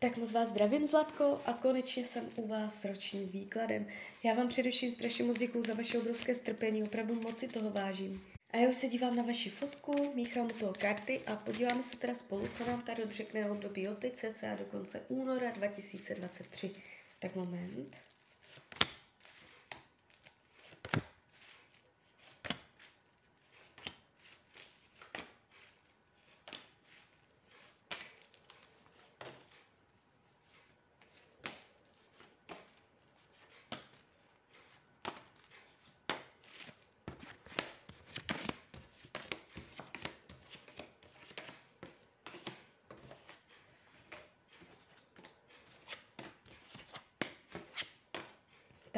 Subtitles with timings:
[0.00, 3.86] Tak moc vás zdravím, Zlatko, a konečně jsem u vás s ročním výkladem.
[4.22, 8.22] Já vám především strašně moc děkuju za vaše obrovské strpení, opravdu moc si toho vážím.
[8.50, 11.96] A já už se dívám na vaši fotku, míchám u toho karty a podíváme se
[11.96, 16.70] teda spolu, co nám tady řekne období od teď cca do konce února 2023.
[17.18, 17.96] Tak moment.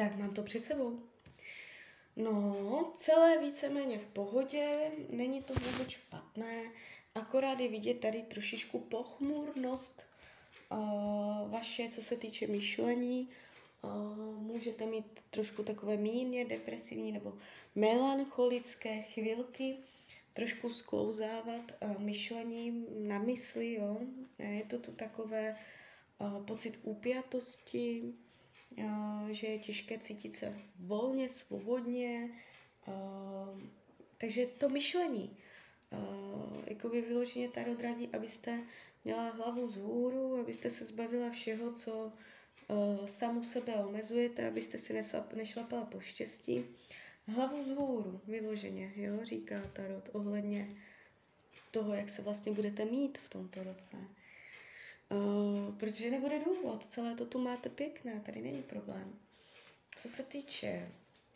[0.01, 0.99] Tak, mám to před sebou.
[2.15, 6.71] No, celé víceméně v pohodě, není to vůbec špatné,
[7.15, 10.05] akorát je vidět tady trošičku pochmurnost
[10.71, 13.29] uh, vaše, co se týče myšlení.
[13.81, 17.37] Uh, můžete mít trošku takové mírně depresivní nebo
[17.75, 19.77] melancholické chvilky,
[20.33, 24.01] trošku sklouzávat uh, myšlením na mysli, jo.
[24.39, 25.57] Je to tu takové
[26.19, 28.13] uh, pocit úpjatosti,
[29.29, 32.29] že je těžké cítit se volně, svobodně.
[34.17, 35.37] Takže to myšlení,
[36.67, 38.63] jako by vyloženě tarot radí, abyste
[39.03, 42.11] měla hlavu z hůru, abyste se zbavila všeho, co
[43.05, 45.01] samu sebe omezujete, abyste si
[45.35, 46.65] nešlapala po štěstí.
[47.27, 50.77] Hlavu z hůru, vyloženě, jo, říká Tarot ohledně
[51.71, 53.97] toho, jak se vlastně budete mít v tomto roce.
[55.11, 59.19] Uh, protože nebude důvod, celé to tu máte pěkné, tady není problém.
[59.95, 60.91] Co se týče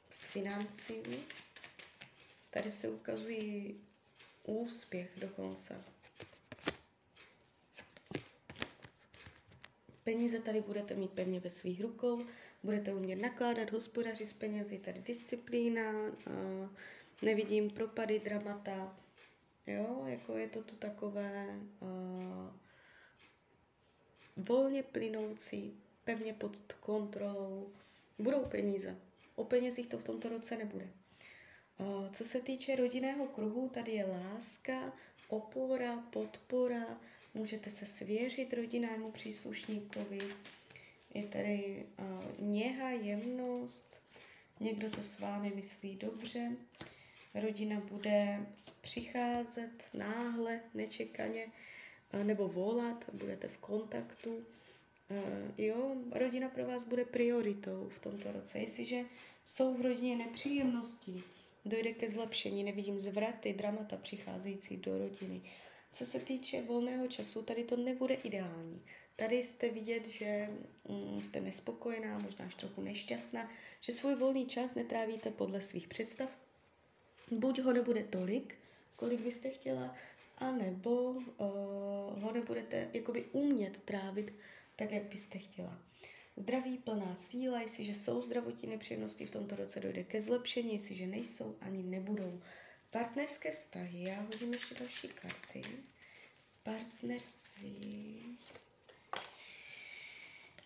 [0.09, 1.01] financí,
[2.49, 3.75] tady se ukazují
[4.43, 5.81] úspěch dokonce.
[10.03, 12.25] Peníze tady budete mít pevně ve svých rukou,
[12.63, 16.69] budete umět nakládat, hospodařit s penězi, tady disciplína, uh,
[17.21, 18.97] nevidím propady, dramata,
[19.67, 22.64] jo, jako je to tu takové uh,
[24.35, 27.69] volně plynoucí, pevně pod kontrolou.
[28.19, 28.97] Budou peníze.
[29.35, 30.89] O penězích to v tomto roce nebude.
[32.11, 34.93] Co se týče rodinného kruhu, tady je láska,
[35.27, 36.99] opora, podpora,
[37.33, 40.17] můžete se svěřit rodinnému příslušníkovi,
[41.13, 41.85] je tady
[42.39, 44.01] něha, jemnost,
[44.59, 46.51] někdo to s vámi myslí dobře,
[47.33, 48.45] rodina bude
[48.81, 51.47] přicházet náhle, nečekaně,
[52.23, 54.45] nebo volat, budete v kontaktu.
[55.57, 58.59] Jo, rodina pro vás bude prioritou v tomto roce.
[58.59, 59.05] Jestliže
[59.45, 61.23] jsou v rodině nepříjemnosti,
[61.65, 65.41] dojde ke zlepšení, nevidím zvraty, dramata přicházející do rodiny.
[65.91, 68.81] Co se týče volného času, tady to nebude ideální.
[69.15, 70.49] Tady jste vidět, že
[70.89, 73.49] mm, jste nespokojená, možná až trochu nešťastná,
[73.81, 76.37] že svůj volný čas netrávíte podle svých představ.
[77.31, 78.55] Buď ho nebude tolik,
[78.95, 79.95] kolik byste chtěla,
[80.37, 84.33] anebo uh, ho nebudete jakoby umět trávit
[84.75, 85.77] tak, jak byste chtěla.
[86.35, 91.55] Zdraví, plná síla, jestliže jsou zdravotní nepříjemnosti v tomto roce, dojde ke zlepšení, jestliže nejsou,
[91.61, 92.41] ani nebudou.
[92.89, 95.61] Partnerské vztahy, já hodím ještě další karty.
[96.63, 98.37] Partnerství.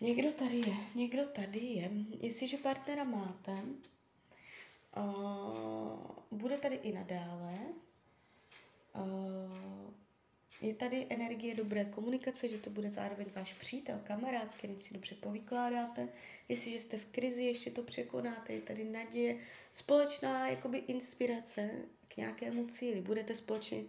[0.00, 1.90] Někdo tady je, někdo tady je.
[2.20, 3.52] Jestliže partnera máte,
[4.96, 6.00] uh,
[6.30, 7.58] bude tady i nadále,
[8.94, 9.39] Uh,
[10.60, 14.94] je tady energie dobré komunikace, že to bude zároveň váš přítel, kamarád, s kterým si
[14.94, 16.08] dobře povykládáte.
[16.48, 18.52] Jestliže jste v krizi, ještě to překonáte.
[18.52, 19.38] Je tady naděje,
[19.72, 21.70] společná jakoby inspirace
[22.08, 23.00] k nějakému cíli.
[23.00, 23.84] Budete společně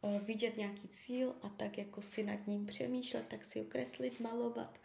[0.00, 4.20] uh, vidět nějaký cíl a tak jako si nad ním přemýšlet, tak si ho kreslit,
[4.20, 4.78] malovat,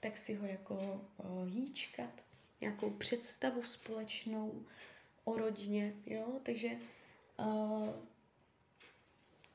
[0.00, 2.10] tak si ho jako uh, hýčkat,
[2.60, 4.64] nějakou představu společnou
[5.24, 6.70] o rodině, jo, takže
[7.38, 7.88] uh,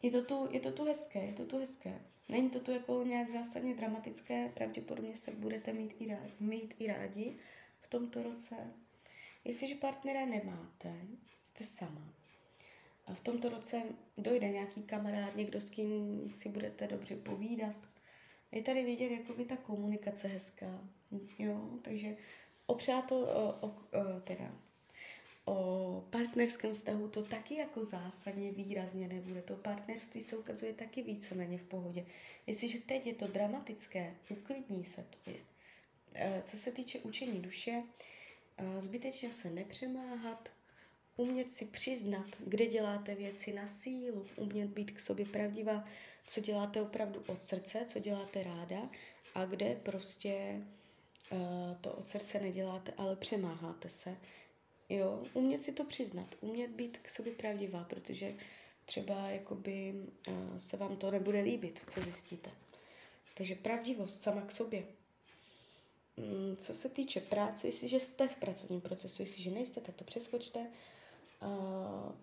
[0.03, 2.01] je to, tu, je to tu hezké, je to tu hezké.
[2.29, 6.87] Není to tu jako nějak zásadně dramatické, pravděpodobně se budete mít i, rádi, mít i
[6.87, 7.37] rádi
[7.81, 8.55] v tomto roce.
[9.45, 10.93] Jestliže partnera nemáte,
[11.43, 12.13] jste sama.
[13.05, 13.83] A v tomto roce
[14.17, 17.75] dojde nějaký kamarád, někdo s kým si budete dobře povídat.
[18.51, 20.81] Je tady vidět jako by ta komunikace hezká.
[21.39, 22.17] Jo, takže
[22.65, 24.55] o přátel, o, o, o, teda
[25.45, 29.41] o partnerském vztahu to taky jako zásadně výrazně nebude.
[29.41, 32.05] To partnerství se ukazuje taky víceméně v pohodě.
[32.47, 35.39] Jestliže teď je to dramatické, uklidní se to je.
[36.13, 37.83] E, co se týče učení duše,
[38.57, 40.49] e, zbytečně se nepřemáhat,
[41.17, 45.87] umět si přiznat, kde děláte věci na sílu, umět být k sobě pravdivá,
[46.27, 48.89] co děláte opravdu od srdce, co děláte ráda
[49.35, 50.61] a kde prostě
[51.31, 54.17] uh, to od srdce neděláte, ale přemáháte se.
[54.89, 58.35] Jo, umět si to přiznat, umět být k sobě pravdivá, protože
[58.85, 59.93] třeba jakoby
[60.27, 62.51] uh, se vám to nebude líbit, co zjistíte.
[63.33, 64.83] Takže pravdivost sama k sobě.
[66.17, 70.67] Mm, co se týče práce, jestliže jste v pracovním procesu, jestliže nejste, tak to přeskočte.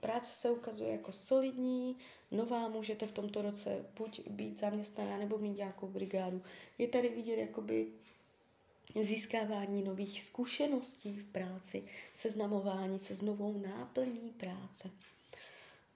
[0.00, 1.96] Práce se ukazuje jako solidní,
[2.30, 6.42] nová, můžete v tomto roce buď být zaměstnaná nebo mít nějakou brigádu.
[6.78, 7.86] Je tady vidět jakoby
[9.00, 11.82] získávání nových zkušeností v práci,
[12.14, 14.90] seznamování se s novou náplní práce.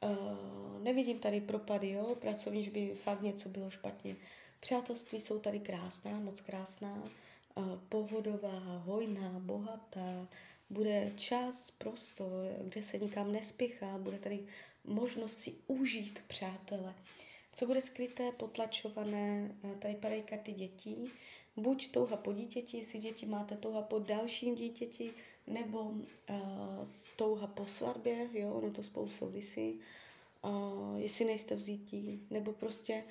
[0.02, 4.17] Uh, nevidím tady propady, jo, pracovní, že by fakt něco bylo špatně.
[4.61, 7.02] Přátelství jsou tady krásná, moc krásná,
[7.55, 10.29] uh, pohodová, hojná, bohatá,
[10.70, 12.29] bude čas, prostor,
[12.64, 14.47] kde se nikam nespěchá, bude tady
[14.85, 16.94] možnost si užít přátele.
[17.52, 21.11] Co bude skryté, potlačované, tady padají karty dětí,
[21.56, 25.12] buď touha po dítěti, jestli děti máte touha po dalším dítěti,
[25.47, 29.81] nebo uh, touha po svatbě, jo, ono to spolu souvisí,
[30.45, 33.05] uh, jestli nejste vzítí, nebo prostě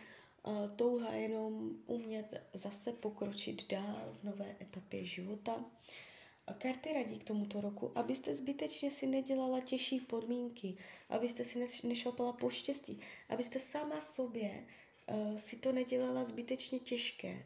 [0.43, 5.65] uh, touha jenom umět zase pokročit dál v nové etapě života.
[6.47, 10.77] A karty radí k tomuto roku, abyste zbytečně si nedělala těžší podmínky,
[11.09, 12.99] abyste si nešlapala po štěstí,
[13.29, 14.65] abyste sama sobě
[15.09, 17.45] uh, si to nedělala zbytečně těžké.